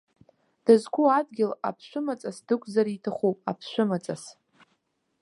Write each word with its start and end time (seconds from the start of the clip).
Дызқәу 0.65 1.05
адгьыл 1.17 1.51
аԥшәымаҵас 1.67 2.37
дықәзар 2.47 2.87
иҭахуп, 2.95 3.37
аԥшәымаҵас! 3.49 4.23